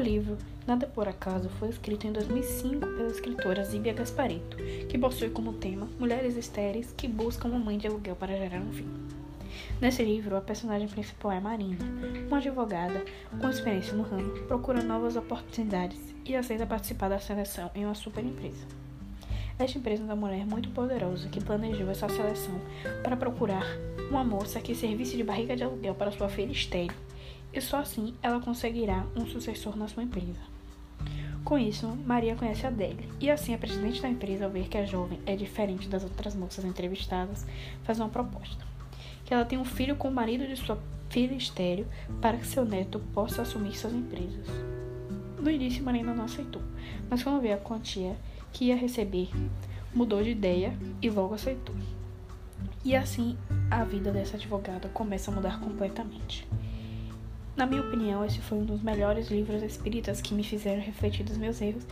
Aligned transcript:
livro 0.00 0.38
Nada 0.66 0.86
por 0.86 1.06
Acaso 1.06 1.48
foi 1.50 1.68
escrito 1.68 2.06
em 2.06 2.12
2005 2.12 2.80
pela 2.80 3.08
escritora 3.08 3.64
Zíbia 3.64 3.92
Gasparetto, 3.92 4.56
que 4.88 4.98
possui 4.98 5.30
como 5.30 5.52
tema 5.52 5.88
mulheres 5.98 6.36
estéreis 6.36 6.92
que 6.96 7.06
buscam 7.06 7.48
uma 7.48 7.58
mãe 7.58 7.76
de 7.76 7.86
aluguel 7.86 8.16
para 8.16 8.36
gerar 8.36 8.60
um 8.60 8.72
filho. 8.72 8.88
Nesse 9.80 10.02
livro, 10.02 10.36
a 10.36 10.40
personagem 10.40 10.88
principal 10.88 11.32
é 11.32 11.40
Marina, 11.40 11.84
uma 12.26 12.38
advogada 12.38 13.04
com 13.40 13.48
experiência 13.48 13.94
no 13.94 14.02
ramo, 14.02 14.32
procura 14.46 14.82
novas 14.82 15.16
oportunidades 15.16 15.98
e 16.24 16.36
aceita 16.36 16.66
participar 16.66 17.08
da 17.08 17.18
seleção 17.18 17.70
em 17.74 17.84
uma 17.84 17.94
super 17.94 18.24
empresa. 18.24 18.66
Esta 19.58 19.76
empresa 19.76 20.02
é 20.02 20.06
uma 20.06 20.16
mulher 20.16 20.46
muito 20.46 20.70
poderosa 20.70 21.28
que 21.28 21.44
planejou 21.44 21.90
essa 21.90 22.08
seleção 22.08 22.58
para 23.02 23.16
procurar 23.16 23.66
uma 24.08 24.24
moça 24.24 24.60
que 24.60 24.74
servisse 24.74 25.16
de 25.16 25.24
barriga 25.24 25.54
de 25.54 25.64
aluguel 25.64 25.94
para 25.94 26.10
sua 26.10 26.28
filha 26.28 26.52
estéril, 26.52 26.94
e 27.52 27.60
só 27.60 27.78
assim 27.78 28.14
ela 28.22 28.40
conseguirá 28.40 29.06
um 29.16 29.26
sucessor 29.26 29.76
na 29.76 29.88
sua 29.88 30.02
empresa. 30.02 30.40
Com 31.44 31.58
isso, 31.58 31.86
Maria 32.06 32.36
conhece 32.36 32.66
Adele, 32.66 33.08
e 33.18 33.30
assim 33.30 33.54
a 33.54 33.58
presidente 33.58 34.02
da 34.02 34.08
empresa, 34.08 34.44
ao 34.44 34.50
ver 34.50 34.68
que 34.68 34.76
a 34.76 34.84
jovem 34.84 35.18
é 35.24 35.34
diferente 35.34 35.88
das 35.88 36.04
outras 36.04 36.34
moças 36.34 36.64
entrevistadas, 36.64 37.46
faz 37.82 37.98
uma 37.98 38.08
proposta: 38.08 38.64
que 39.24 39.32
ela 39.32 39.44
tenha 39.44 39.60
um 39.60 39.64
filho 39.64 39.96
com 39.96 40.08
o 40.08 40.12
marido 40.12 40.46
de 40.46 40.56
sua 40.56 40.78
filha 41.08 41.34
estéreo 41.34 41.86
para 42.20 42.36
que 42.36 42.46
seu 42.46 42.64
neto 42.64 43.00
possa 43.12 43.42
assumir 43.42 43.76
suas 43.76 43.94
empresas. 43.94 44.46
No 45.40 45.50
início, 45.50 45.82
Marina 45.82 46.14
não 46.14 46.24
aceitou, 46.24 46.62
mas 47.08 47.22
quando 47.22 47.40
vê 47.40 47.52
a 47.52 47.58
quantia 47.58 48.16
que 48.52 48.66
ia 48.66 48.76
receber, 48.76 49.30
mudou 49.94 50.22
de 50.22 50.30
ideia 50.30 50.76
e 51.00 51.08
logo 51.08 51.34
aceitou. 51.34 51.74
E 52.84 52.94
assim, 52.94 53.36
a 53.70 53.82
vida 53.84 54.12
dessa 54.12 54.36
advogada 54.36 54.88
começa 54.90 55.30
a 55.30 55.34
mudar 55.34 55.58
completamente. 55.60 56.46
Na 57.60 57.66
minha 57.66 57.82
opinião, 57.82 58.24
esse 58.24 58.40
foi 58.40 58.56
um 58.56 58.64
dos 58.64 58.80
melhores 58.80 59.30
livros 59.30 59.62
espíritas 59.62 60.22
que 60.22 60.32
me 60.32 60.42
fizeram 60.42 60.80
refletir 60.80 61.24
dos 61.24 61.36
meus 61.36 61.60
erros 61.60 61.86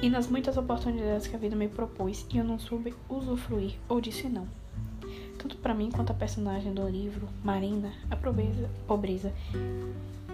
e 0.00 0.08
nas 0.08 0.28
muitas 0.28 0.56
oportunidades 0.56 1.26
que 1.26 1.34
a 1.34 1.38
vida 1.40 1.56
me 1.56 1.66
propôs 1.66 2.24
e 2.32 2.38
eu 2.38 2.44
não 2.44 2.56
soube 2.56 2.94
usufruir 3.08 3.74
ou 3.88 4.00
disse 4.00 4.28
não. 4.28 4.46
Tanto 5.40 5.56
para 5.56 5.74
mim 5.74 5.90
quanto 5.90 6.12
a 6.12 6.14
personagem 6.14 6.72
do 6.72 6.88
livro, 6.88 7.28
Marina, 7.42 7.92
a 8.12 8.14
pobreza, 8.14 8.70
pobreza 8.86 9.32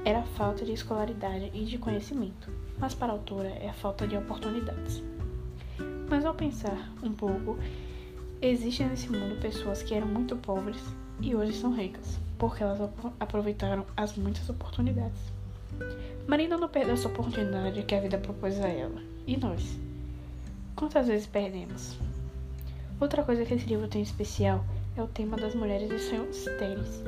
era 0.04 0.18
a 0.18 0.26
falta 0.36 0.66
de 0.66 0.72
escolaridade 0.72 1.50
e 1.54 1.64
de 1.64 1.78
conhecimento, 1.78 2.52
mas 2.78 2.92
para 2.92 3.10
a 3.10 3.16
autora 3.16 3.48
é 3.48 3.70
a 3.70 3.72
falta 3.72 4.06
de 4.06 4.18
oportunidades. 4.18 5.02
Mas 6.10 6.26
ao 6.26 6.34
pensar 6.34 6.92
um 7.02 7.14
pouco, 7.14 7.56
existem 8.40 8.88
nesse 8.88 9.10
mundo 9.10 9.40
pessoas 9.40 9.82
que 9.82 9.94
eram 9.94 10.06
muito 10.06 10.36
pobres 10.36 10.80
e 11.20 11.34
hoje 11.34 11.52
são 11.54 11.74
ricas 11.74 12.18
porque 12.38 12.62
elas 12.62 12.78
aproveitaram 13.18 13.84
as 13.96 14.16
muitas 14.16 14.48
oportunidades. 14.48 15.20
Marina 16.26 16.56
não 16.56 16.68
perdeu 16.68 16.94
essa 16.94 17.08
oportunidade 17.08 17.82
que 17.82 17.94
a 17.94 18.00
vida 18.00 18.16
propôs 18.16 18.58
a 18.60 18.68
ela. 18.68 19.02
E 19.26 19.36
nós? 19.36 19.76
Quantas 20.76 21.08
vezes 21.08 21.26
perdemos? 21.26 21.96
Outra 23.00 23.22
coisa 23.22 23.44
que 23.44 23.54
esse 23.54 23.66
livro 23.66 23.88
tem 23.88 24.02
especial 24.02 24.64
é 24.96 25.02
o 25.02 25.08
tema 25.08 25.36
das 25.36 25.54
mulheres 25.54 25.88
de 25.88 25.98
sonhos 25.98 26.36
estéreis. 26.36 27.02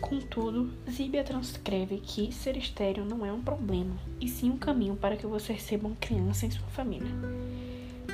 Contudo, 0.00 0.70
Zíbia 0.90 1.22
transcreve 1.22 1.98
que 1.98 2.32
ser 2.32 2.56
estéreo 2.56 3.04
não 3.04 3.24
é 3.24 3.32
um 3.32 3.42
problema, 3.42 3.94
e 4.20 4.26
sim 4.26 4.50
um 4.50 4.56
caminho 4.56 4.96
para 4.96 5.16
que 5.16 5.26
você 5.26 5.52
receba 5.52 5.86
uma 5.86 5.96
criança 5.96 6.46
em 6.46 6.50
sua 6.50 6.66
família. 6.68 7.10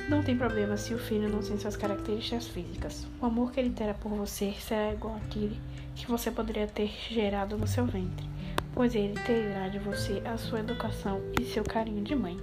Não 0.09 0.23
tem 0.23 0.37
problema 0.37 0.77
se 0.77 0.93
o 0.93 0.97
filho 0.97 1.27
não 1.27 1.39
tem 1.39 1.59
suas 1.59 1.75
características 1.75 2.47
físicas. 2.47 3.05
O 3.21 3.25
amor 3.25 3.51
que 3.51 3.59
ele 3.59 3.71
terá 3.71 3.93
por 3.93 4.09
você 4.09 4.53
será 4.53 4.93
igual 4.93 5.17
àquele 5.17 5.59
que 5.95 6.07
você 6.07 6.31
poderia 6.31 6.65
ter 6.65 6.89
gerado 7.09 7.57
no 7.57 7.67
seu 7.67 7.85
ventre, 7.85 8.25
pois 8.73 8.95
ele 8.95 9.19
terá 9.19 9.67
de 9.67 9.79
você 9.79 10.21
a 10.25 10.37
sua 10.37 10.61
educação 10.61 11.21
e 11.37 11.43
seu 11.43 11.63
carinho 11.63 12.03
de 12.03 12.15
mãe. 12.15 12.37